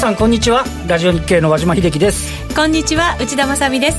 [0.00, 0.64] 皆さんこんにちは。
[0.86, 2.32] ラジオ日経の和島秀樹です。
[2.54, 3.98] こんにちは内田まさです。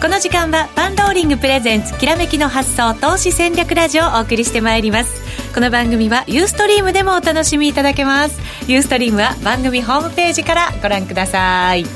[0.00, 5.10] この時間はパンローリングプレゼンツきらめきの発想投資戦略ラジオをお送りしてまいります。
[5.52, 8.38] この番組はユーストリームでもお楽しみいただけます。
[8.68, 11.84] ユーストリームは番組ホームページからご覧ください。
[11.84, 11.90] さ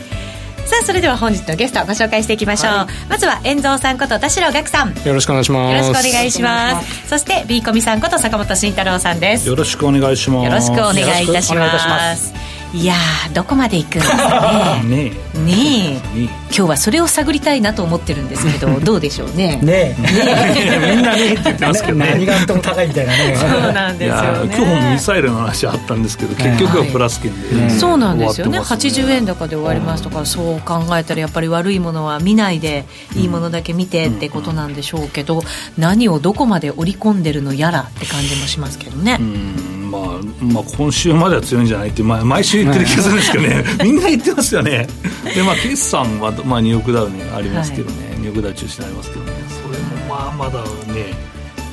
[0.83, 4.89] あそれでは本日のゲストをご紹介していきましょう、はい、まずは遠蔵さんこと田代岳さん。
[5.07, 5.73] よろしくお願いします。
[5.75, 7.09] よろしくお願いします。
[7.09, 9.47] そして B コミさんこと坂本慎太郎さんです。
[9.47, 10.45] よろしくお願いします。
[10.45, 12.35] よろしくお願いいたします
[12.75, 12.95] いや
[13.33, 14.89] どこまで行くんですかね。
[14.89, 15.39] ねえ。
[15.39, 16.25] ねえ。
[16.25, 19.61] 今日はそれを探りたいなと思ってるんですけど どうでしょうね。
[19.63, 20.97] ねえ。
[20.97, 23.37] みんなねって言ってますけど、ね、何があっても高いみたいなね。
[23.37, 24.57] そうなんですよね。
[24.57, 28.59] 今日もミサイルの話あったんですけど結局はプラス圏で、はい、そうなんですよね。
[28.59, 35.45] 80円高で終わりますとかそう考えたらやっぱり悪いものは見ないでいいものだけ見てってことなんでしょうけど
[35.79, 39.19] 何をどこまで織り込んでるのやらって感じもしますけどね。
[39.21, 43.65] うんまあ、まあ今週までは強いんじゃないって毎毎週言ってる気がするんですけどね。
[43.85, 44.87] みんな言ってますよね。
[45.35, 49.33] でまあ決算は、まあ、ニューヨークダウねありますけどね、はい、ニューヨークダウ中心にありますけどね。
[49.49, 50.61] それもまあまだ
[50.93, 51.15] ね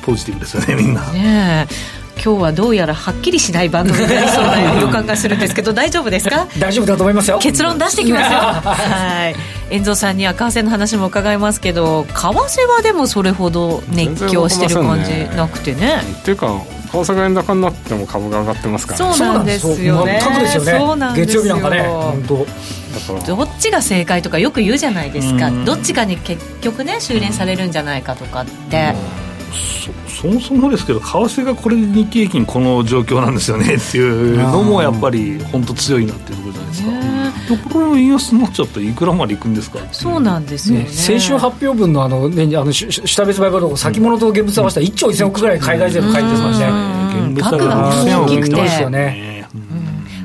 [0.04, 1.00] ポジティブですよねみんな。
[1.12, 1.66] ね
[2.24, 6.46] 今日はどうやらはっきりしない番組になりそうな予感がするんですけど大丈夫ですか？
[6.58, 7.38] 大丈夫だと思いますよ。
[7.40, 8.38] 結論出してきますよ。
[8.38, 9.74] はい。
[9.74, 16.02] 遠藤さんには為替の話も伺いますけど為替はでもそれほど熱狂してる感じなくてねね。
[16.20, 16.60] っていうか
[16.92, 20.20] 為替が円高になっても株が上がってますから、ね、そうなんですよね。
[20.22, 20.72] 全くですよね。
[20.78, 21.42] そうなんですよ。
[21.42, 22.46] 月曜日なんかね本当。
[23.36, 28.94] どっちが正解とかよく言うじゃないですか、どっちかに結局ね修練されるんじゃないかとかって、
[30.22, 39.80] そもそもですけど為替がこれで日経平均この状況なんですよね っていうのもやっぱり本当強いなっていうところじゃないですか、ね、これも円安になっちゃったらいくらまでいくんですか？
[39.90, 46.66] そうなんですよね、ね、先週発表分のあの、ね、あの下別売買の先物と現物合わせたら1兆1000億ぐらい海外税の書いてますね。
[47.34, 49.48] 現物が大きくてですよね。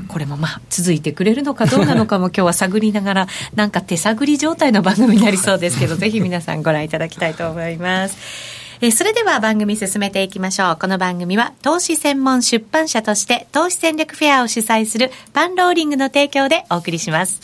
[0.06, 8.57] これもまあ続いてくれるのかどうなのかも今日は探りながらなんか手探り状態の番組になりそうですけどぜひ皆さんご覧いただきたいと思います。
[8.80, 10.76] えそれでは番組進めていきましょう。
[10.80, 17.40] この番組は投資専門出版社として投資戦略フェアを主催するパンローリングの提供でお送りします。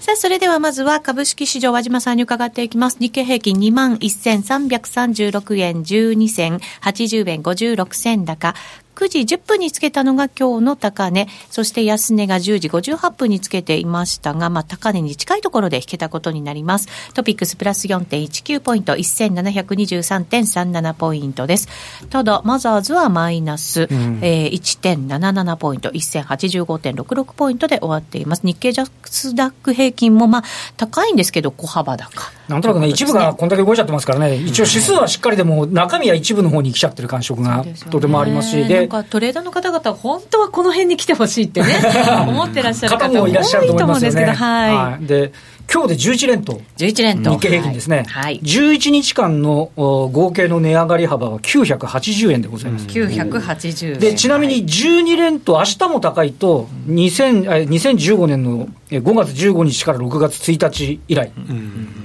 [0.00, 2.98] さあ、それではまずは株式市場和島さんに伺っていきます。
[3.00, 8.54] 日経平均21,336円12銭、80円56銭高、
[8.98, 17.12] 9時10分につけたのが今日の高値、そして安値が10時58分につけていましたが、まあ、高値に近いところで引けたことになります。
[17.14, 21.68] トピックスプラス4.19ポイント、1723.37ポイントです。
[22.10, 28.44] ただ、マザーズはマイナス、うん、えー、1.77ポイント、1085.66ポイントで終わっています。
[28.44, 30.44] 日経ジャスダック平均も、まあ、
[30.76, 32.32] 高いんですけど、小幅高。
[32.48, 41.66] なんとなくね、一部がこんだけ動いちゃってますからね、一応指数はしっかりでも、中身は一部の方に来ちゃってる感触がとてもありますし、で、かトレーダーの方々、本当はこの辺に来てほしいってね、
[42.26, 44.24] 思ってらっしゃる方もいらっしゃると思いますよね。
[44.26, 45.32] はい、はい、で
[45.70, 46.62] 今日で11連投。
[46.78, 47.32] 11連投。
[47.32, 48.04] 日経平均ですね。
[48.08, 48.40] はい。
[48.40, 52.86] 11日間の合計の値上がり幅は980円でございます。
[52.86, 53.98] 980円。
[53.98, 61.30] で、ちなみに12連投、明日も高いと、2000 2015年の5月15日から6月1日以来。
[61.36, 61.97] うん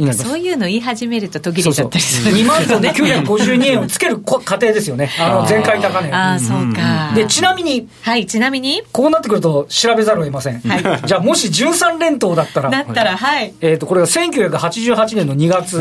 [0.00, 7.12] なんかそういうの言い始めると途切れちゃったりする2万952 円をつける過程ですよね、あの前回高値ああ、そうか。
[7.14, 10.60] で、ちなみに、はい、ちなみに、こうなってくると調べざるを得ません。
[10.60, 13.54] はい、じゃあ、もし13連投だったら、だったら、はい。
[13.60, 15.78] えっ、と、これが1988年の2月。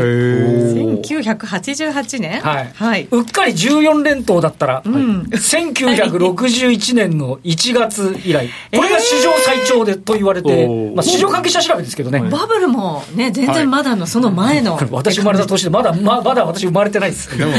[1.03, 2.41] 1988年？
[2.41, 2.71] はい。
[2.73, 3.07] はい。
[3.11, 12.21] うっかり14連投だったら、うん、1961年の1月以来、これが史上最長でと言われて、まあ、市場関係者調べですけどね。
[12.21, 17.37] バブルもね、全然まだののその前の 私生まれた年でまだままだ私生まれてないです。
[17.37, 17.51] でも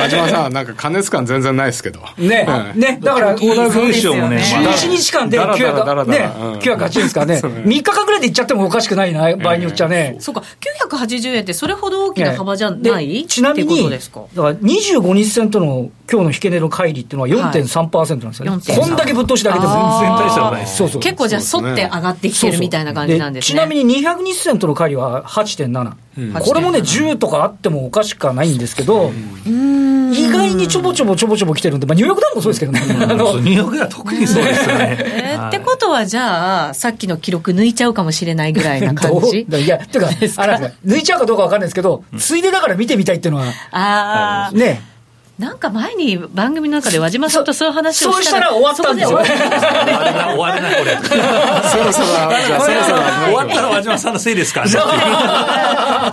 [0.00, 2.00] 和島さんなんか加熱感全然ないですけど。
[2.18, 4.42] ね、うん、ねだから大台文章もね。
[4.42, 7.34] 11日間で900ね980ですからね。
[7.42, 10.16] 3日間ぐらいでいっちゃってもおかしくないな場合によっちゃね。
[10.20, 10.42] そうか。
[10.88, 14.20] 980円ってそれほど大きな幅じゃないちなみにだか？
[14.36, 19.72] ら25日線との今日の引け値の乖離っていうのは4.3%なんですよね、はい、こんだけぶっ通しだけでも。
[19.72, 23.54] 全然大したないそうそう結構じゃあ沿って上がってきてるみたいな感じなんですね。
[23.54, 25.22] ちなみに200日線との乖離は
[25.56, 29.10] 8.7、うん、これもね10とかあってもおかしくはないんですけど、
[29.46, 39.40] 意外にちょぼちょぼちょぼちょぼ来てるんで、まあ、ニューヨークダウンもそうですけどね、ニューヨークダウン特にそうですよね、えー、ってことはじゃあさっきの記録抜いちゃうかもしれないぐらいな感じ？
[39.48, 40.10] いやっていうか？
[40.10, 40.12] あ
[40.84, 43.52] 抜いちゃうかどうか分かんないですけど、ついでだから見てみたいっていうのは。
[43.72, 44.93] あね
[45.38, 49.18] なんか前に番組の中で和島さんとそういう話をそうしたら終わったんですよ。
[49.18, 50.96] 終わった終われない、これ。
[50.96, 52.98] そろそろ、じゃあそろそろ。
[53.24, 54.72] 終わったら和島さんのせいですからね。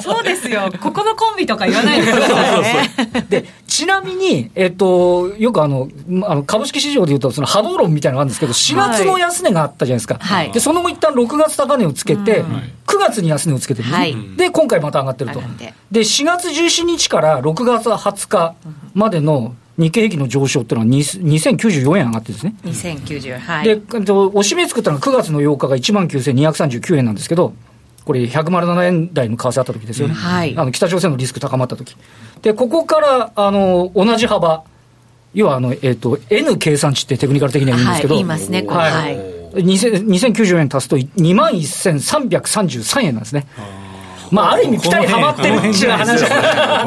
[0.02, 0.72] そうですよ。
[0.82, 2.90] ここのコンビとか言わないでくださいね。
[3.30, 5.88] で、ちなみに、えっと、よくあの、
[6.24, 10.18] あの株式市場でいうと、その波動論みたいなのがあるんですけど、4月の安値があったじゃないですか。
[10.20, 12.44] はいで、その後一旦6月高値をつけて、
[12.88, 15.42] 9月に安値をつけてるんですねはいで、今回また上がってると。
[15.92, 18.56] で、4月17日から6月20日
[18.94, 21.24] までの日経平均の上昇っていうのは2
[21.58, 22.56] 2094円上がってるんですね。
[22.64, 23.66] 2090、はい。
[23.66, 27.54] で、えっとおしめ作ったのが9月の8日が1万9239円なんですけど、
[28.06, 30.14] これ107円台の為替あった時ですよね。
[30.14, 31.96] はいあの北朝鮮のリスク高まった時。
[32.42, 34.64] で、ここから、あの、同じ幅、
[35.34, 43.48] 要は、あの、えっ、と、N 計算値ってテクニカル的には言うんですけど、はい言いますねこれはい2000 2090円足すと2万1333円なんですね。
[44.32, 46.42] まあ、ある意味、ぴったりはまってるっていう話この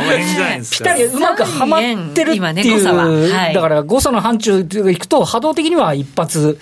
[0.04, 0.84] 辺じゃないですぴっか。
[0.84, 1.80] たりうまくはまっ
[2.14, 6.58] てるって今ねいう、誤差ははいだから誤差の範疇でいくと、波動的には一発、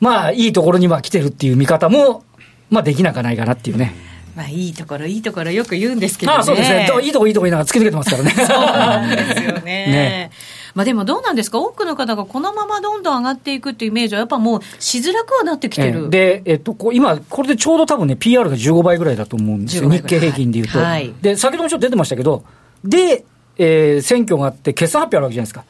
[0.00, 2.24] まあ、いいところには来てるっていう見方も、
[2.70, 3.94] まあ、できなくはないかなっていうね。
[4.36, 6.36] まあ、いいところ、いいところよく言うんですけどね。
[6.36, 6.82] ああそうですね。
[6.82, 8.30] いいとこいいとこ言いながら突き抜けてますからね。
[8.32, 9.62] そうなんですよね。
[9.64, 10.30] ね
[10.74, 16.02] まあでもどうなんですか、多くの方がこのままどんどん上がっていくっていうイメージは、やっぱもうしづらくはなってきてる。
[16.02, 20.78] ええで、えっと、こう今、これでちょうど多分ね、PR が15倍ぐらいだと思うんですよ、15倍日経平均でいうと。
[20.78, 22.44] はいで、先ほどもちょっと出てましたけど、
[22.84, 23.24] で、
[23.56, 25.64] えー選挙があって、決算発表あるわけじゃないですか。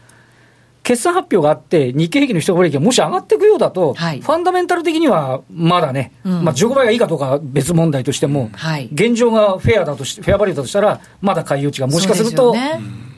[0.87, 4.21] 決算発表があって、日経平均の一株利益がもし上がっていくようだと、はい。
[4.21, 6.45] ファンダメンタル的にはまだね、うん。
[6.45, 8.89] まあ、15倍がいいかどうかは別問題としても、はい。
[8.93, 12.55] 現状がフェアだとしフェアバリューだとしたら、まだ買い余地がもしかすると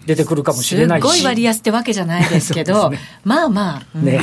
[0.07, 1.05] 出てくるかもしすれないし。
[1.05, 2.99] っごい割安ってわけじゃないですけど、 ね。
[3.23, 4.19] まあまあ、ね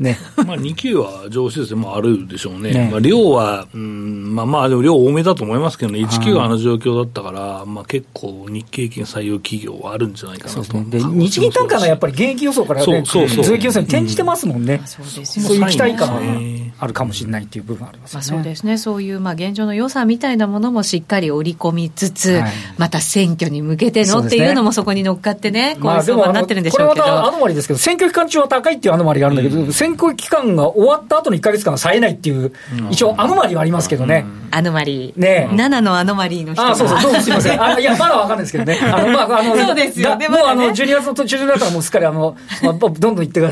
[0.00, 0.18] ね。
[0.44, 2.88] まあ、2級は上昇ですね、まあ、あるでしょうね、ね。
[2.90, 10.90] まあ、量は、うん、まあまあ、でも量多めだと思いますけどね、1級があの状況だったから、まあ、結構、日経平均採用企業はあるんじゃないかなと。
[10.90, 13.44] で日銀単価がやっぱり現役予想からね、そうそうそう。
[13.44, 16.72] 増益予想に転じてますもんね、そうですよそういう期待感はね。
[16.78, 18.22] あるかもしれないっていう部分ありますまあ。
[18.22, 22.52] そうですね、そういうまあ現状の良さみたいなものもしっかり織り込みつつ、はい。
[22.78, 27.02] また選挙に向けてのっていうのもそこに乗っかってね、こういう相場になってるんでしょうけど。
[27.02, 32.52] これまたアノマリですけど、選挙期間中は高いっていうアノマリがあるんだけど、選挙期間が終わった後の1か月間は冴えないっていう、
[32.90, 34.24] 一応アノマリはありますけどね。
[34.50, 35.20] アノマリー。
[35.20, 36.70] ねえ7のアノマリーの人が。
[36.70, 37.62] あそうそう、どうもすみません。
[37.62, 38.78] あいや、まだわかんないですけどね。
[38.82, 43.48] あの、まあ、あの、そうですよもうあの、まだね12月の途中だったらもうすっかりあの、まあ、どんどん行ってか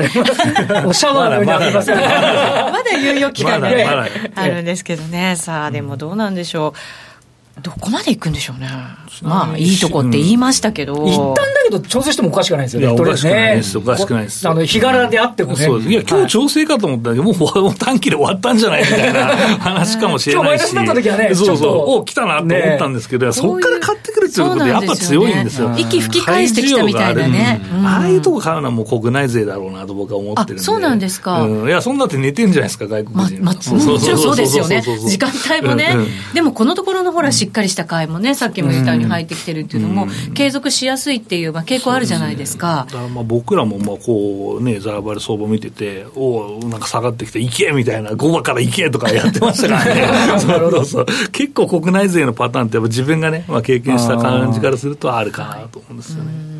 [0.73, 1.89] ら、もうシャワーのようにあります。
[1.91, 2.01] まだ
[2.97, 3.67] 猶予期間が
[4.35, 5.35] あるんですけどね。
[5.35, 7.08] さあ、でもどうなんでしょう。
[7.59, 8.67] どこまで行くんでしょうね。
[9.21, 10.93] まあ、いいとこって言いましたけど。
[11.05, 12.87] 一旦だけど調整してもおかしくないですよね。
[12.87, 15.65] いやおかしくないですおかしくないですあの、日柄であってもね。
[15.65, 19.25] そうですいや、今日調整かと思ったけど、もうもう短期で終わったんじゃないみたいな
[19.59, 20.41] 話かもしれないし。
[20.41, 21.99] 今日マイナスになった時はねそうそう。
[21.99, 25.67] お来たなと思ったんですけど、そっから買ってくるっていうことで、やっぱ強いんですよ。
[25.69, 30.61] そうなんですよね息吹き返してきたみたいなねあるああいうとこ買うのはもう国内税だろうなと僕は思ってるんで。
[30.61, 33.43] あそうなんですかうんいや、そんなって寝てんじゃないですか、外国ま人。
[33.43, 34.81] まもちろんそうですよね。
[34.81, 35.95] 時間帯もね。
[36.33, 42.97] でもこのところのほらしっかりした買いもね、さっきも言ったように入ってきてるっていうのも、継続しやすいっていう、まあ傾向あるじゃないですかだ。
[42.97, 50.07] からまあ僕らもまあこうね、ザラバル相場見てて、おおなんか下がってきて、行けみたいな、5番から行けとかやってましたからね。
[50.39, 51.05] そうそうそう。
[51.31, 56.58] 結構国内税のパターンってやっぱ自分がね、まあ経験した感じからするとあるかなと思うんですよね。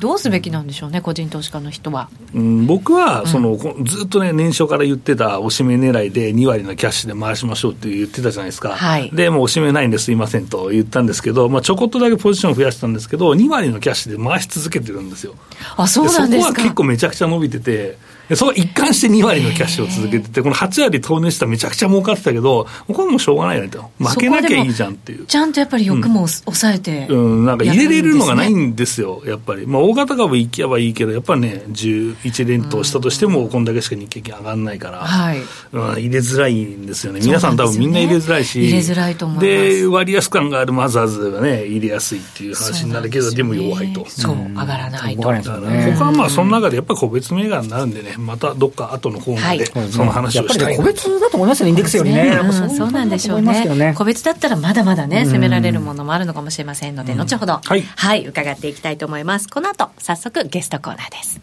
[0.00, 2.08] どうすべきなんでしょうね、個人投資家の人は。
[2.34, 15.34] うん、僕はその、こずっとね、年初から言ってた、おしめ狙いで2割のキャッシュで回しましょうって言ってたじゃないですか、はいでもうおしめないんですいませんと言ったんですけど、まあ、ちょこっとだけポジション増やしたんですけど、2割のキャッシュで回し続けてるんですよ。
[15.76, 16.48] あ、そうなんですか。
[16.48, 17.98] そこは結構めちゃくちゃ伸びてて、
[18.28, 25.24] でそこは一貫して2割のキャッシュを続けてて、この8割投入したらめちゃくちゃ儲かってたけど、これはもうしょうがないよねと、負けなきゃいいじゃんっていう。
[25.24, 29.66] ちゃんとやっぱり欲も抑えて、うん、なんか入れれるのがないんですよ、やっぱり。
[29.66, 35.38] まあ、大型株行けばいいけど、やっぱりね、11連投したとしても、こんだけしか日経平均上がんないから、はい
[35.72, 37.20] うん、入れづらいんですよね。
[37.22, 38.62] 皆さん多分みんな入れづらいし。
[38.62, 44.04] 入れづらいと思いますで、割安感があるマザーズがね、入れやすいっていう話になるけど、でも弱いと。
[44.08, 45.28] そう、上がらないと。
[45.28, 45.92] わからないですだからよね。
[45.92, 52.40] ここはまあ、その中でやっぱり個別銘柄になるんでね、またどっか後のコーナーではいその話やっぱりね、をしたいな個別だと思いますよね、インデックスよりね。
[52.42, 53.94] うんそうなんでしょう思いますけどね。
[53.96, 59.48] 個別だったらまだまだね、攻められるものもあるのかもしれませんので、後ほど、はいはい、伺っていきたいと思います。
[59.48, 61.40] この後、早速ゲストコーナーです。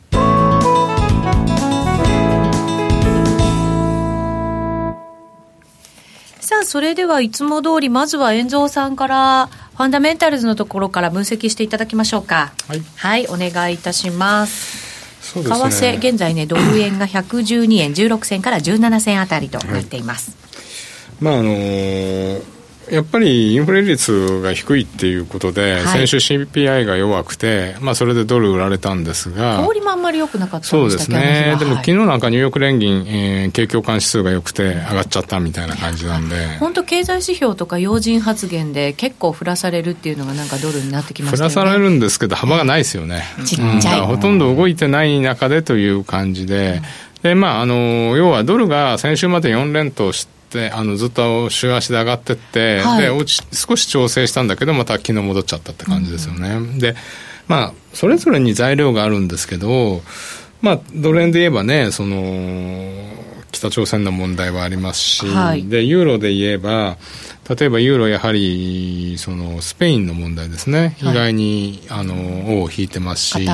[6.41, 12.53] さあ、それではいつも通り、まずは遠蔵さんから、ファンダメンタルズのところから分析していただきましょうか。
[12.67, 14.94] はいはい、お願いいたします。
[15.34, 20.36] 為替、現在ね、ドル円が112円16銭から17銭あたりとなっています。
[21.20, 22.54] まああのー
[22.92, 46.82] やっぱりインフレ率が低いっていうことで、はい、先週 CPI が弱くて、まあ、それでドル売られたんですが、氷もあんまり良くなかったそうですね、でも昨日なんかニューヨーク連銀、えー、景況感指数が良くて、上がっちゃったみたいな感じなんで、本当、経済指標とか要人発言で、結構振らされるっていうのが、なんかドルになってきました、ね、振らされるんですけど、幅がないですよね、ちっちゃい、うん、ほとんど動いてない中でという感じで。
[47.24, 50.36] でまあ、あの要はドルが先週まで4連投して、
[50.74, 56.50] あのずっと週足で上がってって、はい、で落ち少し調整したんだけど、また昨日戻っちゃったって感じですよね。
[56.50, 56.95] うん、で、
[57.47, 60.01] まあ、それぞれに材料があるんですけど、
[60.62, 66.97] まあ、ドル円で言えばね、その、北朝鮮の問題はありますし、はい、で、ユーロで言えば、
[67.47, 73.47] 例えばユーロやはりそのスペインの問題ですね、意外にあの尾を引いてますし、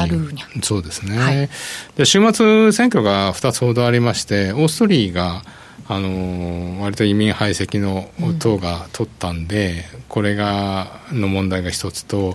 [0.64, 1.50] そうですね、はい、
[1.98, 5.44] で週末選挙が2つほどありまして、オーストリーが
[5.88, 8.10] あの割と移民排斥の
[8.40, 12.34] 党が取ったんで、これがの問題が一つと、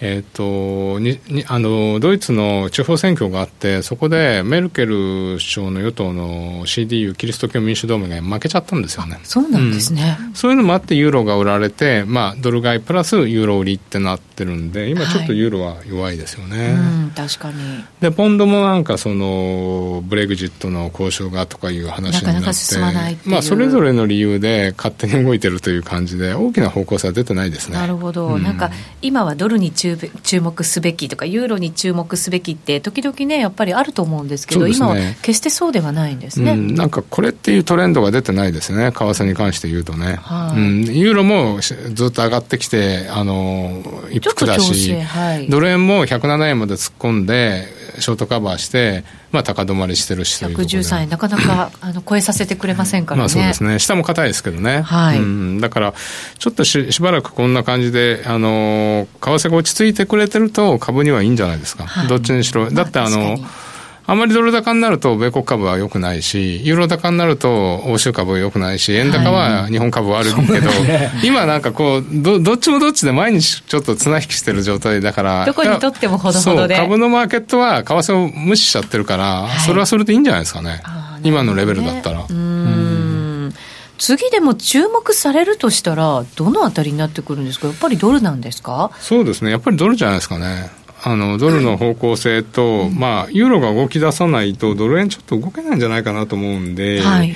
[0.00, 9.18] えーとににあのドイツの地方選挙があってそこでメルケル首相の与党の CDU キリスト教民主同盟が負けちゃったんですよね。
[9.24, 16.72] そうなんですね、うん、そういうのもあってユーロが売られて、まあ、ドル買いプラスユーロ売りってなってるんで今ちょっとユーロは弱いですよね、はい。
[16.74, 16.76] う
[17.06, 17.84] ん、確かに。
[18.00, 27.76] でポンドもなんかそのブレグジットの交渉がとかいう話になってなかなまあ、それぞれの理由で勝手に動いてるという感じで大きな方向性は出てないですね。
[27.76, 28.70] なるほど、うん、なんか
[29.02, 29.87] 今はドルに注
[30.22, 53.20] 注目すべきとか、ユーロに注目すべきって、時々ね、やっぱりあると思うんですけど、ね、今は決してそうではないんですね、うん、なんかこれっていうトレンドが出てないですね、為替に関して言うとね、はい、うん、ユーロもずっと上がってきて、あの一服だし、はい、ドル円も107円まで突っ込んで、ショートカバーして、まあ、高止まりしてるしという113円、なかなか あの超えさせてくれませんからね。
[53.20, 55.94] まあ、そうですね、下も硬いですけどね、はい、うん、だから、
[56.38, 62.70] ちょっとししばらくこんな感じで、あの為替が落ち着いてくれてると、株にはいいんじゃないですか、はい、どっちにしろ。
[62.70, 63.67] だってあの、まあ
[64.10, 76.76] あまりドル高になると米国株は良くないし、ユーロ高になると欧州株は良くないし、円高は日本株は悪いけど、はいね、今なんかこうど、どっちもどっちで毎日ちょっと綱引きしてる状態だから、どこにとってもほどほどで。
[76.76, 80.82] 株のマーケットは為替を無視しちゃってるから、はい、それはそれでいいんじゃないですかね。
[81.22, 82.24] 今のレベルだったら。
[82.26, 83.52] うん
[83.98, 88.92] 次でも注目されるとしたら、どのあたりになってくるんですか、やっぱりドルなんですか？
[89.00, 90.70] そうですね、やっぱりドルじゃないですかね。
[91.02, 97.00] あのドルの方向性と、まあ、ユーロが動き出さないと、ドル円ちょっと動けないんじゃないかなと思うんで。
[97.00, 97.34] はい。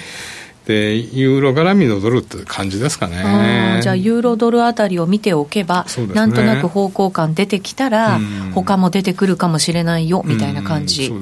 [0.66, 3.81] でユーロ絡みのドルって感じですかね。
[3.83, 8.21] じゃあ、ユーロドルあたりを見ておけば、ね、なんとなく方向感出てきたら、
[8.54, 11.12] 他も出てくるかもしれないよみたいな感じ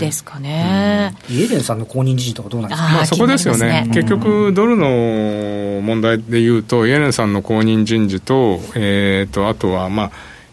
[0.00, 10.10] ですかね、イエレンさんの後任人事とかどうなんですか、まあ、そこですよね、結局、ドルの問題でいうと、イエレンさんの後任人事と、えーとあとは、まあ、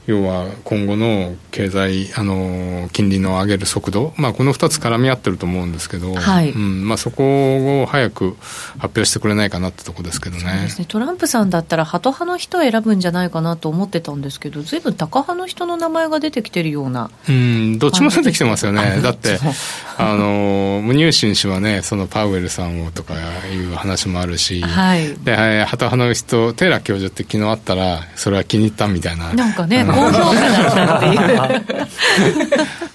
[0.08, 6.52] 要は今後の経済あの金利の上げる速度、まあ、この2つ絡み合ってると思うんですけど、はい。
[6.52, 6.88] うん。
[6.88, 8.38] まあ、そこを早く
[8.78, 10.44] 発表してくれないかなってとこですけどね。
[10.44, 10.86] ね。
[10.88, 17.10] トランプさんだったらハト派の人を選ぶんじゃないかなと思ってたんですけどずいぶんタカ派の人の名前が出てきてるような。
[17.28, 17.80] うん。
[17.80, 19.00] どっちも出てきてますよね。
[19.02, 19.40] だって
[19.98, 23.16] あのムニューシン氏はねそのパウエルさんをとか
[23.52, 29.34] いう話もあるし、はい、でハト派の人テイラー教授って昨日あったらそれは気に入ったみたいな。
[29.34, 31.47] なんかね高評価だったっていう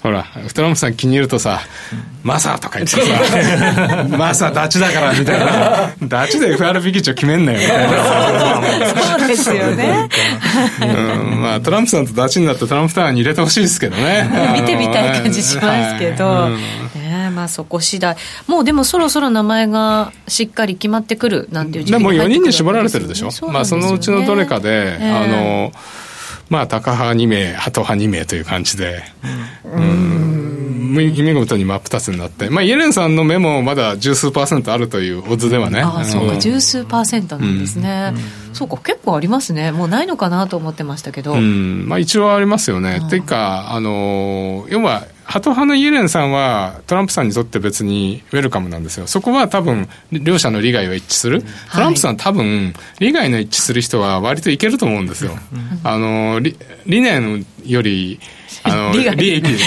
[0.02, 1.60] ほらトランプさん気に入るとさ
[2.22, 10.08] 「マサ」とか言ってさ「マサダチだから」みたいな「ダチで FRB 議長決めんなよ」みたいなそうですよね、
[10.80, 10.84] う
[11.36, 14.28] ん、まあトランプさんとダチになってトランプタワーに入れてほしいですけどね。
[14.54, 16.56] 見てみたい感じしますけど、はいうん。
[17.00, 18.16] ねまあそこ次第。
[18.46, 25.72] もうでもそろそろ名前がしっかり決まってくるなんていう時期でも4人に絞られてるでしょ、ね、まあそのうちのどれかで、えー、あの
[26.52, 29.02] まあ、タカ派2名、ハト派2名という感じで、
[29.64, 35.80] うん、見事に真っ二つになって、まあ、イエレンさんの目もまだ十数パーセントあるというオッズではね。
[35.80, 38.12] ああ、そうか、十数パーセントなんですね。
[38.14, 39.72] うん、そうか、結構ありますね。
[39.72, 41.32] もうないのかなと思ってましたけど。
[41.32, 43.00] うん、まあ、一応ありますよね。
[43.06, 49.06] っていうか、あの、要は、ハト派のイエレンさんはトランプさんにとって別にウェルカムなんですよ。
[49.06, 51.42] そこは多分両者の利害は一致する。
[51.72, 55.32] トランプさん多分利害の一致する人は割といけると思うんですよ。
[55.84, 58.20] あの理理念より
[58.64, 59.64] あの 利益利益でし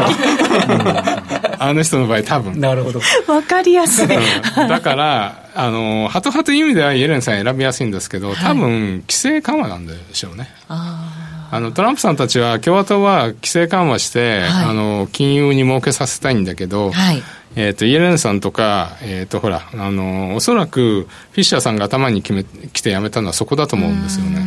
[0.00, 0.04] ょ。
[1.58, 2.60] あの人の場合多分。
[2.60, 3.00] なるほど。
[3.26, 4.08] わかりやすい。
[4.56, 10.48] だからあのハト派という意味ではイエレンさん選びやすいんですけど、多分規制緩和なんでしょうね。
[10.68, 11.13] ああ。
[11.54, 17.22] あのトランプさんたちは共和党は規制緩和して、はい、あの金融に儲けさせたいんだけど、はい、
[17.54, 24.40] えーと、イエレンさんとか、えーと、ほらあのおそらくフィッシャーさんが頭に決め来て辞めたのはそこだと思うんですよね。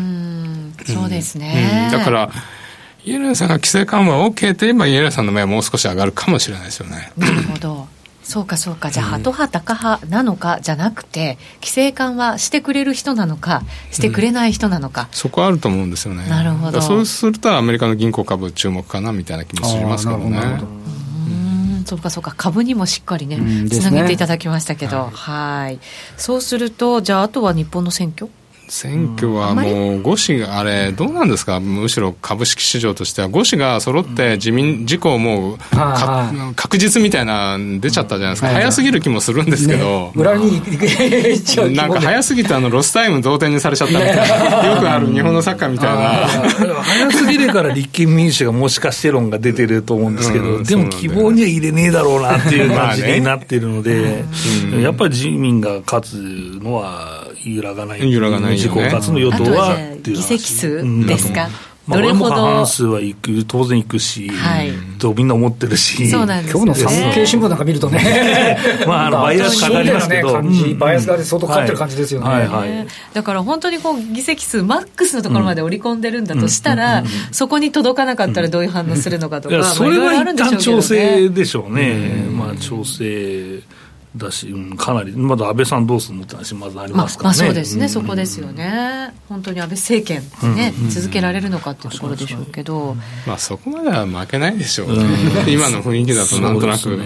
[0.86, 2.30] そうですね、うん、だから
[3.06, 7.14] イエレンさんが規制緩和 OK と言えばイエレンさんの目はもう少し上がるかもしれないですよね。
[7.16, 7.88] なるほど
[8.28, 8.92] そうかそうか。
[8.92, 10.60] じゃあ、ハト派タカ派なのか？
[10.62, 13.64] じゃなくて規制緩和してくれる人なのか？
[13.90, 16.28] してくれない人なのか、うん、そこあると思うんですよね。
[16.28, 16.82] なるほど。
[16.82, 20.60] そうするとアメリカの銀行株注目かなみたいな気もしますけどね。
[21.86, 22.34] そうかそうか。
[22.36, 23.38] 株にもしっかりね
[23.70, 25.80] つな、ね、げていただきましたけど、はい、はい。
[26.18, 28.30] そうするとじゃああとは日本の選挙？
[28.70, 35.58] 選挙はもう、五市があれ、どうなんですか、むしろ株式市場としては、五市が揃って自民、自公もう
[36.56, 40.62] 確実みたいな出ちゃったじゃないですか、早すぎる気もするんですけど、裏に
[41.76, 46.28] なんか早すぎて、あのロスタイム同点にされちゃったみたいな、よくある日本のサッカーみたいな。
[46.84, 54.26] 早すぎるから立憲民主がもしかして論が出てると思うんですけど、でも希望には入れねえだろうなっていう感じになってるので、
[54.82, 56.14] やっぱり自民が勝つ
[56.62, 58.12] のは揺らがない。
[58.12, 61.50] 揺らがない自公活の与党は議席数ですか、
[61.88, 72.78] どれほど過半数はいく当然いくし、はい、とみんな思ってるし、そうなんです今日の産経新聞なんか見るとね、 まあ、あのバイアスかかりますけど、ね、バイアスが相当かかってる感じですよね、はいはい。
[72.78, 83.62] はい、だから本当にこう議席数、マックスのところまで織り込んでるんだとしたら、そこに届かなかったらどういう反応するのかとか、それは一旦調整でしょうね、まあ、調整。
[84.18, 92.96] だし、うん、かなり、まだ安倍さんどうするのって話、まずありますからね、まあ、そうですね、うん、そこですよね、本当に安倍政権ね、うん、続けられるのかっていうところでしょうけど、
[93.26, 95.06] まあ、そこまでは負けないでしょう、ね、
[95.48, 96.98] 今の雰囲気だとなんとなく。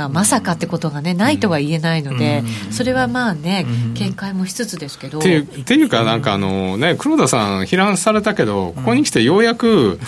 [0.00, 5.18] まあ、まさかってことがねないとは言えないので、それはまあね、見解もしつつですけど。
[5.18, 10.00] っていうっていうか、なんかあのね、黒田さん、批判されたけど、ここに来てようやく、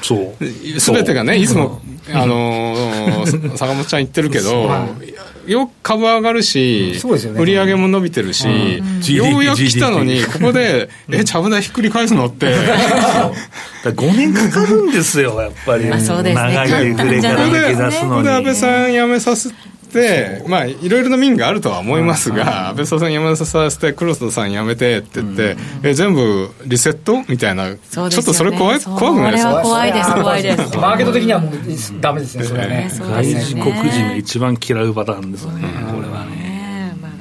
[0.78, 4.70] すべてがね、いつも、あの 坂本ちゃん言ってるけど、
[5.46, 7.00] よく株上がるし、
[7.36, 8.46] 売り上げも伸びてるし、
[9.14, 12.54] ようやく来たのに、ここで、え、ちゃぶ台ひっくり返すのって。
[13.84, 15.86] 5年かかるんですよ、やっぱり。
[15.86, 18.10] 長い触れから抜け出すのに。
[18.10, 19.54] ここで安倍さん辞めさせて、
[20.48, 29.62] まあ、いろいろな民があるとは思いますが、安倍さん辞めさせて、黒田さん辞めてって言って、え、全部リセットみたいな、ちょっとそれ怖い、怖くないですか？
[29.62, 30.76] 怖いです、怖いです。
[30.76, 31.52] マーケット的にはもう
[32.00, 32.90] ダメですね、それはね。
[32.90, 36.31] 外事国人が一番嫌うパターンですよね、これはね。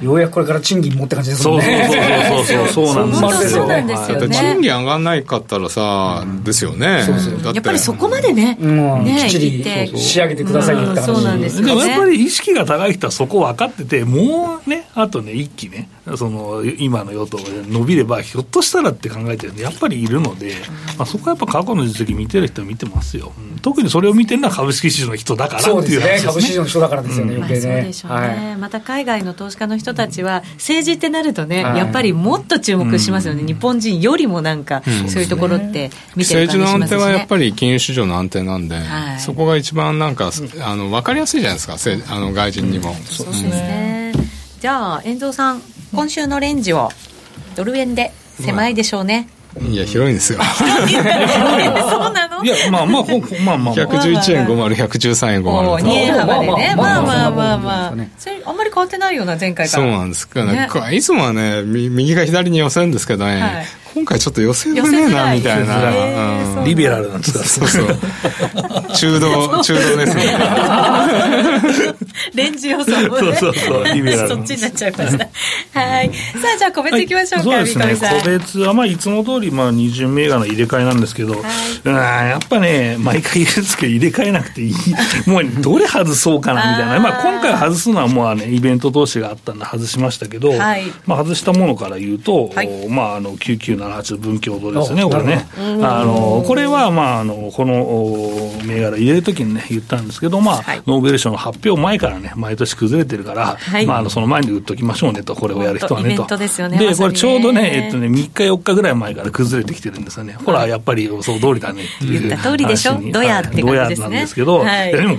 [0.02, 1.88] ようやくこれから賃金もって感じですもんね。
[2.28, 3.66] そうそうそうそうそう。
[3.68, 4.34] なんですよ、ね。
[4.34, 7.04] 賃金上がんないかったらさ、ですよね。
[7.44, 9.64] やっぱりそこまでね、きっちり
[9.96, 20.54] 仕上げてくださいよってそうなんですでもやっぱり意識が高い人はそこ分かってて、もうね、あとね、一期ね、その今の与党が伸びれば、ひょっとしたらって考えてるやっぱりいるので、
[20.98, 23.32] まあ、そこはやっぱ過去の実績見てる人は見てますよ。
[23.62, 26.26] 特にそれを見てるのは株式市場の人だからっていう話ですね。
[26.26, 27.60] 株式市場の人だからですよね、余計ね。
[27.60, 28.56] そうでしょうね。
[28.58, 36.78] また海外の投資家の人たちは、政治ってなるとね、やっぱりもっと注目しますよね、日本人よりもなんか、そういうところって見てる感じしますね。
[36.78, 38.76] 政治の安定はやっぱり金融市場の安定なんで、
[39.18, 41.76] そこが一番なんか、あの分かりやすいじゃないですか、
[42.14, 42.96] あの外人にも。
[43.04, 44.11] そうですね。
[44.62, 46.88] じゃあ、遠藤さん、今週のレンジを
[47.56, 49.28] ドル円で狭いでしょうね。
[49.60, 50.38] いや、広いんですよ。
[50.54, 52.44] そうなの？
[52.44, 53.02] いや、まあまあ、
[53.44, 53.74] まあまあ。
[53.74, 55.82] 111円50、113円50。
[55.82, 56.74] 2円幅でね。
[56.76, 57.94] まあまあまあまあ。
[58.16, 59.82] それ、あんまり変わってないような、前回から。
[59.82, 60.68] そうなんですかね。
[60.92, 67.44] いつもはね、右か左に寄せるんですけどね、今回ちょっと寄せづねえなみたいな、リベラルなんですか？
[67.44, 67.86] そうそう。
[68.94, 70.24] 中道 中道ですね。
[72.34, 73.20] レンジ予想もね。
[73.20, 75.28] そうそうそうリベラルそっちになっちゃいました。
[75.80, 76.08] はい。
[76.08, 76.14] さ
[76.54, 78.58] あじゃあ個別いきましょうか、そうですね個別。
[78.60, 81.42] はまあいつも通りまあ二巡銘柄の入れ替えなんですけど、はい、
[82.30, 84.74] やっぱね毎回言うんですけど入れ替えなくていい。
[85.28, 87.00] もうどれ外そうかなみたいな。
[87.00, 95.46] まあ今回外すのはもうねイベント投資があったんで外しましたけど、はい、まあ外したものから言うと、はい、まああの997 7分共同ですね、これね。
[95.82, 106.26] あのこれは、まあ、あのこの銘柄入れるときにね、言ったんですけど、まあ、はい、ノーベル賞の発表前からね、毎年崩れてるから、はい、まあ、あのその前に売っときましょうねと、これをやる人はねと。
[106.36, 110.36] でね、これちょうどね、えっとね、3日、4日ぐらい前から崩れてきてるんですよね。
[110.44, 112.28] ほら、やっぱり予想通りだねっていう。
[112.28, 114.08] 言った通りでしょ、どやって感じですね。
[114.08, 115.18] なんですけど、はい、でも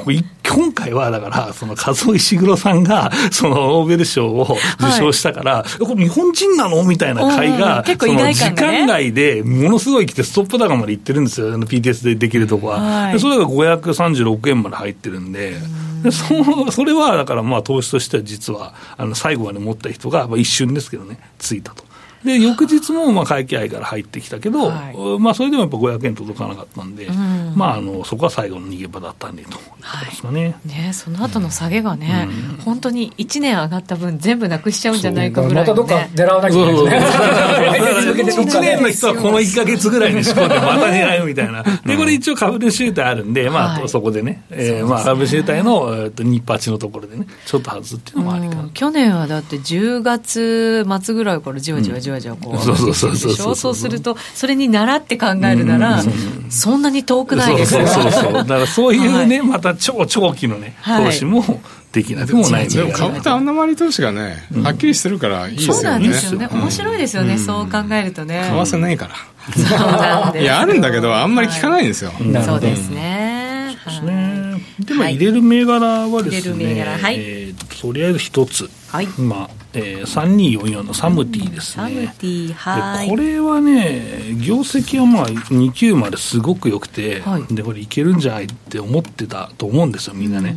[0.50, 12.80] 今回はだから、その和夫石黒さんが、 そのノーベル賞を受賞したから、これ日本人なのみたいな会が、結構意外感が、ね、時間外でものすごい来て、ストップ高までいってるんですよ、PTS でできるとこは。
[12.80, 15.58] はい、それが536円まで入ってるんで。
[16.04, 21.86] でそそれはだからまあ投資としては実はあの最後まで持った人がまあ一瞬ですけどねついたと。
[22.24, 30.44] で、翌日もまあ会計愛から入ってきたけど、はい、まあそれでもやっぱ500円届かなかったんで、うん、まああのそこは最後の逃げ場だったんでということですかね。
[30.44, 38.26] はい、ねその後の下げがね、うん、本当に1年上がった分全部なくしちゃうんじゃないかぐらい、ね、またどっか狙わなきゃいけない。
[38.26, 38.46] ですね。
[38.46, 41.64] 1年の人はこの1か月ぐらいに仕込んでまた狙うみたいな。
[41.64, 48.70] で、これ一応株主優待あるんで、まあそこでね、えー、まあ株主優待の、えっと、日八のところでね、ちょっと外すっていうのもありかな。
[48.74, 53.56] 去年はだって10月末ぐらいからじわじわじわじわこう、 そうそうそうそう。
[53.56, 56.04] そうするとそれに習って考えるなら、
[56.50, 57.88] そんなに遠くないですよ。
[57.88, 65.76] そうそうそうだからそういうね、また超長期のね投資も、できなくもないでも株と穴回り投資がね、はっきりしてるからいいですよね。
[65.76, 66.48] そうなんですよね。
[66.52, 68.44] 面白いですよね、そう考えるとね。
[68.50, 69.16] 為替ないから。
[69.54, 70.44] そうなんです。
[70.44, 72.12] いや、あるんだけど、あんまり聞かないんですよ。
[72.46, 73.78] そうですね。
[73.86, 74.62] ですね。
[74.80, 78.70] で、も入れる銘柄はですね、はい、えー、とりあえず一つ。
[78.94, 79.08] はい。
[79.20, 81.84] まあ、えー、3244のサムティですね。
[81.84, 83.10] サムティ、はい。
[83.10, 90.56] これはね、業績はまあ2級まですごく良くて、はい、で、これいけるんじゃないって思ってたと思うんですよ、みんなね。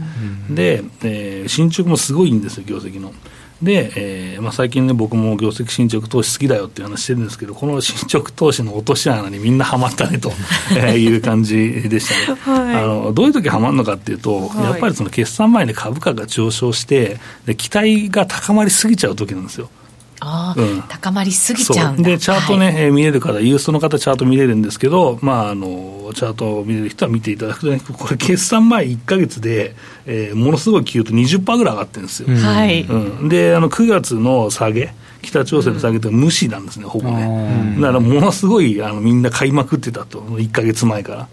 [0.50, 3.14] で、えー、進捗もすごいんですよ、業績の。
[3.62, 10.30] で、えーまあ、最近ね、僕も業績進捗投資好きだよっていう話してるんですけど、この進捗投資の落とし穴にみんなはまったねと
[10.94, 12.38] いう感じでしたね。
[12.40, 19.70] はい、あのどういう時はまるのかっていうと、はい、やっぱりその決算前に株価が上昇してで、期待が高まりすぎちゃう時なんですよ。
[20.20, 29.74] あうん、高まりすぎちゃうんで、チャートね、はい、見れる方、ユーストの方、チャート見れるんですけど、まあ、あのチャートを見れる人は見ていただくとね、これ、決算前1か月で、
[30.06, 32.28] えー、ものすごい急と20%ぐらい上がってるんですよ。
[32.34, 37.76] はい、うん、であの、9月の下げ、北朝鮮の下げって無視なんですね、ほぼね。
[37.80, 41.28] だから、ものすごいあのみんな買いまくってたと、1か月前から。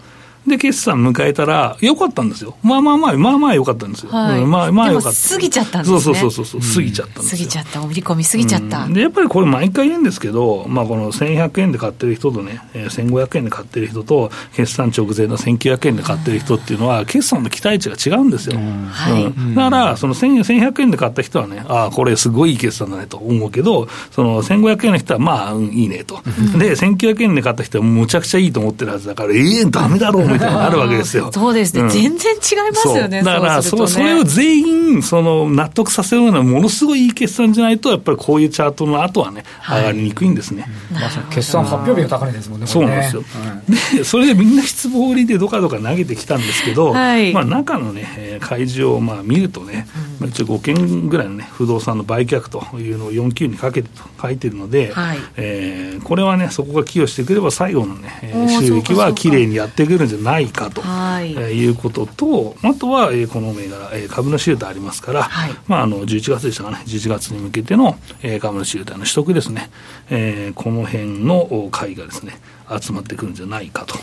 [0.47, 2.55] で、決算迎えたら、よかったんですよ。
[2.63, 4.11] まあまあまあ、まあまあよかったんですよ。
[4.11, 5.29] はい、まあまあよかった。
[5.35, 5.99] 過ぎちゃったんですね。
[5.99, 18.57] そうそうそうそう、過ぎちゃったんです過ぎちゃった、お振り込み過ぎちゃった、うん、で、やっぱりこれ毎回言うんですけど、まあこの1100円で買ってる人とね、1500円で買ってる人と、決算直前の1900円で買ってる人っていうのは、決算の期待値が違うんですよ。
[18.57, 19.55] はい。
[19.55, 26.21] だから、その1100円で買った人はね、ああ、これすごいいい決算だねと思うけど、その1500円の人はまあ、うん、いいねと。
[26.57, 31.31] で、1900円で買った人はむちゃくちゃいいと思ってるはずだから、ええー、ダメだろうみたいなのあるわけですよ。
[31.33, 40.65] そうですね、うん、全然違いますよね、だからそ、ね、それを全員その納得させるような、ものすごいいい決算じゃないと、やっぱりこういうチャートの後はね、はい、上がりにくいんですね。
[40.91, 43.61] まさに決算発表日が高値ですもんね、そうなんですよ、は
[43.95, 49.87] い、で、それでみんな失望売りでどかどか投げてきたんですけど、はい、まあ、中のね、開示をまあ見るとね、
[50.21, 60.81] うん、一応5件ぐらいのね、不動産の売却というのを4級にかけてと書いてるので、はい、えー、これはね、そこが寄与してくれば、最後のね、収益はきれいにやってくるんじゃないかと。
[60.81, 69.69] はい、えー、いうことと、あとは、えー、この銘柄、えー、株主優待ありますから、はい、まあ、あの11月でしたかね、11月に向けての、えー、株主優待の取得ですね、
[70.09, 72.39] えー、この辺の会がですね、
[72.81, 73.95] 集まってくるんじゃないかと。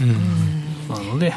[0.88, 1.34] なので、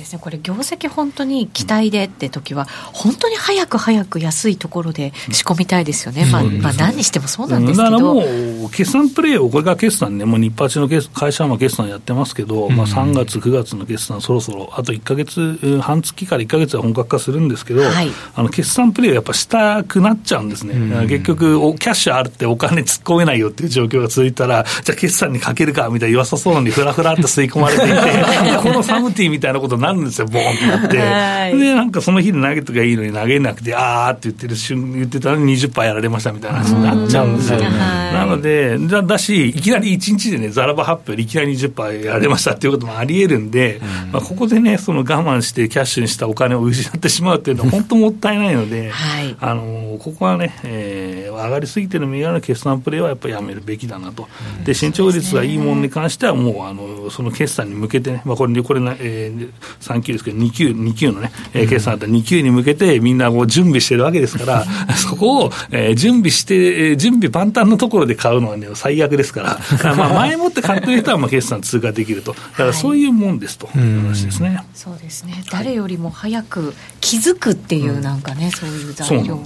[0.00, 0.18] ですね。
[0.20, 10.24] これ業績本当に期待でって時は、本当に早く早く安いところで仕込みたいですよね、まあ、まあ何にしてもそうなんですけど、だからもう決算プレーをこれから決算ね。
[10.24, 20.74] もう日八の会社は決算やってますけど、まあ、3月9月の決算そろそろあと1か月半月から1か月は本格化するんですけど、はい、あの決算プレーやっぱしたくなっちゃうんですね、
[21.06, 37.60] 結局キャッシュあるってお金突っ込めないよっていう状況が続いたらじゃあ決算にかけるかみたいな言わさそうなのにふらふらって吸い込まれていて このサムティーみたいなことになるんですよボーンってなって、で、なんかその日で投げとかいいのに投げなくて、あーって言ってる瞬言ってたのに20%やられましたみたいな話になっちゃうんですよ。
[37.60, 43.80] なので、だだし、いきなり1日でね、ザラバ発表でいきなり20%やられましたっていうこともありえるんで、
[44.12, 54.28] まあ、ここでね、その我慢してキャッシュにしたお金を失ってしまうっていうのは本当もったいないので、はい、あのここはね、えー、上がりすぎてる銘柄の決算プレーはやっぱりやめるべきだなと。
[54.64, 64.64] で、進捗率がいいものに関しては、もう、あの、その決算に向けてね、まあ、これ、これ、えー、3級ですけど、2級、2級のね、えー、決算だったら2級に向けてみんなこう準備してるわけですから、
[64.96, 72.32] そこを、えー、準備して、準備万端のところで買うのはね、最悪ですから、か らまあ前もって買ってる人はまあ決算通過できると。
[72.32, 74.62] だからそういうもんですという話ですね。
[74.74, 75.42] そうですね。
[75.50, 79.44] 誰よりも早く気づくっていうなんかね、うん、そういう材料も。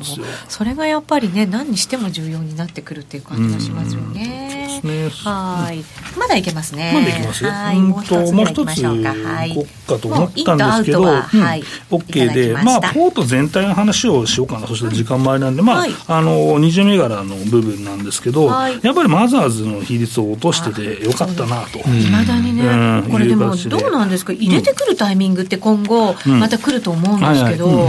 [0.48, 4.80] それがやっぱりね、何にしても重要になってくるっていう感じがしますよね。
[4.82, 5.84] うはい。
[6.18, 6.92] まだいけますね。
[6.94, 7.78] まだいけますはい。
[7.78, 9.66] もう一つ、もう一つ、はい。
[9.86, 21.78] かと思ったんですけど、はい、OK で、まあ、ポート全体の話をしようかな、そして時間前なんで、まあ、あの、二重銘柄の部分なんですけど、やっぱりマザーズの比率を落としててよかったなと。
[21.78, 27.88] いまだにね、これでも、どうなんですか、入れてくるタイミングって今後、また来ると思うんですけど、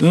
[0.00, 0.06] う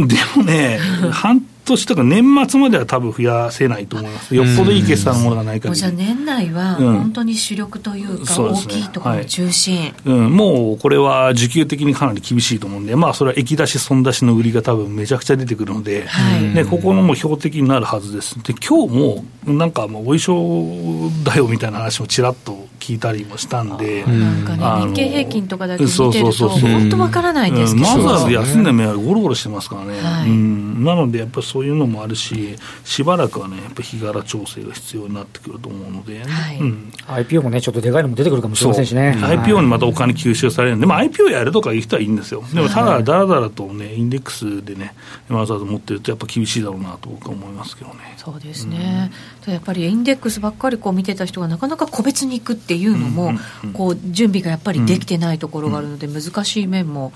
[0.00, 0.78] ん、でもね、
[1.10, 4.34] 半年とか年末までは多分増やせないと思います。
[4.34, 5.74] よっぽどいい決算のものがないから。
[5.74, 18.42] じゃあ年内は本当に主力というか、大きいところ中心、うん、もうこれは需給的にかなり厳しいと思うんで、まあそれは液出し、損出しの売りが多分めちゃくちゃ出てくるので、はい、ね、ここのもう標的になるはずです。
[18.42, 36.58] で、今日もなんかもうお衣装だよみたいな話もちらっと聞いたりもしたんで、なんかね、日経平均とかだけ見てると、本当わからないんですけど、まずは休んで目はゴロゴロしてますからね、はい、うん、なのでやっぱりそういうのもあるし、しばらくはね、やっぱ日柄調整が必要になってくると思うので、はい。
[36.58, 39.16] うん、IPO もね、ちょっとでかいのも出てくるかもしれませんしね。
[39.20, 40.76] IPO にまたお金吸収される。
[40.76, 44.94] んで、まあ、IPO やるとかいう人はいいんですよ、でもただ、だらだらとね、インデックスでね、
[45.28, 48.12] わざわざ持ってると、やっぱ厳しいだろうなと僕は思いますけどね。
[48.24, 49.10] そうですね、
[49.46, 53.32] うん、やっぱりインデックスばっかりこう見てた人がなかなか個別に行くっていうのも、
[53.72, 57.12] こう準備がやっぱりできてないところがあるので、難しい面も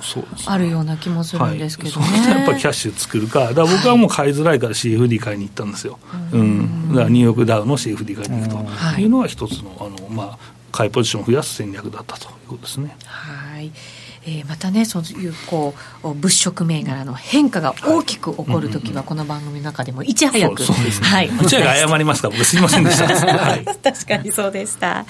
[0.47, 2.07] あるような気もするんですけどね。
[2.07, 5.99] はい、やっぱりキャッシュ作るか、だ僕はもう買いづらいから CFD 買いに行ったんですよ、
[6.33, 9.01] うん、だからニューヨークダウの CFD 買いに行くと。
[9.01, 10.39] いうのは一つのあの、まあ、
[10.73, 12.97] 買いポジションを増やす戦略だったということですね。
[13.05, 13.71] はい
[14.27, 25.07] えー、またねそういうこう物色銘柄の変化が大きく起こるときは、この番組の中でもいち早く、そうですね、はい、いち早く謝りますか僕すいませんでした、 はい、確かにそうでした。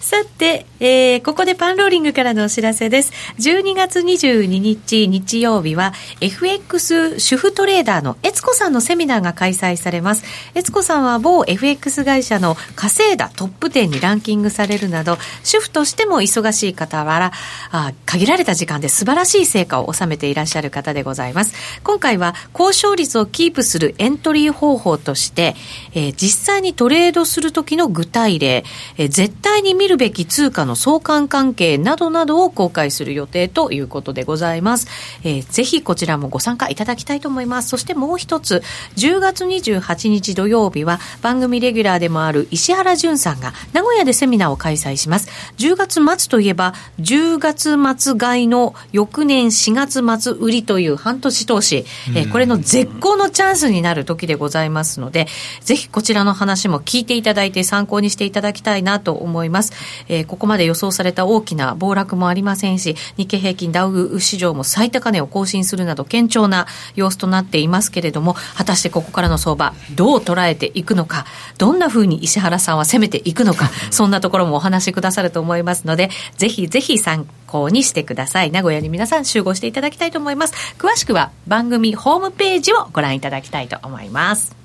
[0.00, 3.12] さて、えー、ここでパンローリングからのお知らせです。
[3.38, 10.24] 12月22日日曜日は FX 主婦トレーダーの悦子さんのセミナーが開催されます。
[10.54, 17.32] 悦子さんは某 FX 会社の稼いだトップ10にランキングされるなど主婦としても忙しい傍ら
[17.70, 21.54] あ限られた時間で素晴らしい成果を収めていらっしゃる方でございます。
[21.84, 25.54] 今回は交渉率をキープするエントリー方法として、
[25.94, 28.64] えー、実際にトレードする時の具体例、
[28.98, 34.88] えー、絶対に見るべき通貨の相関関係などなどを公開する予定ということでございます。
[35.22, 37.68] えー、ぜひこちらもご参加いただきたいと思います。
[37.68, 38.62] そしてもう一つ、
[38.96, 45.28] 10月28日土曜日は番組レギュラーでもある石原淳さんが名古屋でセミナーを開催します。
[45.58, 51.84] 10月末といえば、10月末買いの翌年4月末売りという半年投資、
[52.14, 55.26] えー、これの絶好のチャンスになる時でございますので、
[55.60, 59.72] ぜひこちらの話も聞いていただいて参考にしていただきたいなと思います。
[60.08, 71.26] えー、ここまで予想された大きな暴落もありませんし、日経平均ダウ市場も最高値を更新するなど堅調な様子となっていますけれども、果たしてここからの相場、どう捉えていくのか、
[71.58, 78.37] どんなふうに石原さんは攻めていくのか、そんなところもお話しくださると思いますので、ぜひぜひ参考にしてください。
[78.46, 80.54] 名古屋に皆さん集合していただきたいと思います。
[80.78, 84.56] 詳しくは番組ホームページをご覧いただきたいと思います。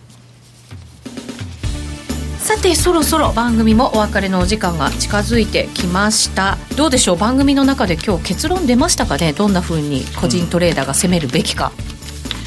[2.40, 6.58] さてそろそろ番組もお別れのお時間が近づいてきました。
[6.76, 7.18] どうでしょう？
[7.18, 9.32] 番組の中で今日結論出ましたかね？
[9.32, 11.72] どんなふうに個人トレーダーが攻めるべきか、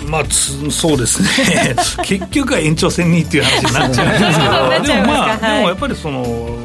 [0.03, 1.75] うん、まあそうですね。
[2.05, 4.95] 結局は延長戦にっていう話になっちゃうんですけど。
[4.95, 6.59] でもまあ、はい、でもやっぱりその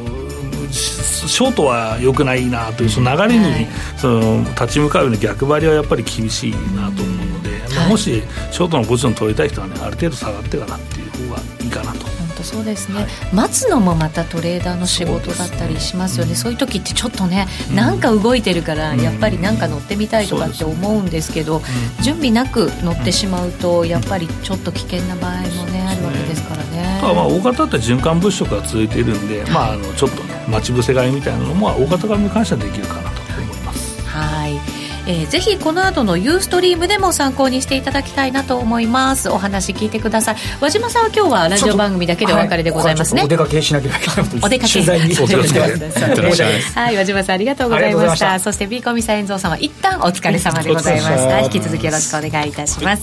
[0.72, 12.12] ショートはよくないなというその流れにその立ち向かうような逆張りはやっぱり厳しいなと思うので、まあ、もしショートのポジション取りたい人はねある程度下がってからっていう方がいいかなと。
[12.42, 26.61] そうですね、はい、待つのもまたトレーダーの仕事だったりしますよね、そう、ね,、いう時ってちょっとね、うん、なんか動いてるから、やっぱりなんか乗ってみたいとかって思うんですけど、うん、準備なく乗ってしまうと、やっぱりちょっと危険な場合もね、あるわけですから
[27.14, 27.20] ね。
[27.20, 34.02] まあ、大型って循環物色が続いているんで、まあ、あのちょっとね、待ち伏せ買いみたいなのも、大型株に関してはできるかなと思います。
[34.06, 34.82] はい。
[35.06, 39.28] えー、ぜひこの後のユーストリームでも参考にしていただきたいなと思います。
[39.30, 40.36] お話聞いてください。
[40.60, 45.14] 和島さんは今日はラジオ番組だけでお別れでございますね、はい、お出かけしなきゃいけないお出かけ取材に
[46.74, 48.38] はい和島さんありがとうございました。
[48.38, 51.40] そしてビーコミサエンゾーさんは一旦お疲れ様でございました。
[51.40, 53.02] 引き続きよろしくお願いいたします、